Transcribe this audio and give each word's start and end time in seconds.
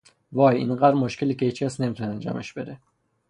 وای، 0.31 0.57
اینقدر 0.57 0.93
مشکله 0.93 1.33
که 1.33 1.45
هیچکس 1.45 1.79
نمیتونه 1.81 2.09
انجامش 2.09 2.53
بده. 2.53 2.79